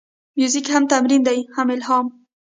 [0.37, 2.05] موزیک هم تمرین دی، هم الهام.